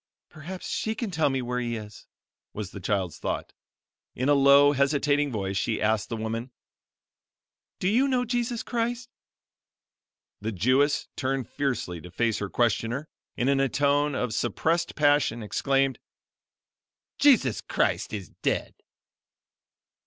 "Perhaps 0.29 0.67
she 0.67 0.95
can 0.95 1.11
tell 1.11 1.29
me 1.29 1.43
where 1.43 1.59
He 1.59 1.75
is," 1.75 2.07
was 2.53 2.71
the 2.71 2.79
child's 2.79 3.19
thought. 3.19 3.53
In 4.15 4.29
a 4.29 4.33
low, 4.33 4.71
hesitating 4.71 5.31
voice, 5.31 5.57
she 5.57 5.79
asked 5.79 6.09
the 6.09 6.17
woman: 6.17 6.49
"Do 7.77 7.87
you 7.87 8.07
know 8.07 8.25
Jesus 8.25 8.63
Christ?" 8.63 9.09
The 10.39 10.51
Jewess 10.51 11.07
turned 11.15 11.47
fiercely 11.47 12.01
to 12.01 12.09
face 12.09 12.39
her 12.39 12.49
questioner 12.49 13.09
and 13.37 13.47
in 13.47 13.59
a 13.59 13.69
tone 13.69 14.15
of 14.15 14.33
suppressed 14.33 14.95
passion, 14.95 15.43
exclaimed: 15.43 15.99
"Jesus 17.19 17.61
Christ 17.61 18.11
is 18.11 18.29
dead!" 18.41 18.73